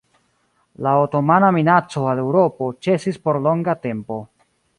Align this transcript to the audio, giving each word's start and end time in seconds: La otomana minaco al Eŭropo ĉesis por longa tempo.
La 0.85 0.93
otomana 1.01 1.51
minaco 1.57 2.07
al 2.13 2.23
Eŭropo 2.23 2.71
ĉesis 2.87 3.21
por 3.29 3.41
longa 3.51 3.77
tempo. 3.87 4.21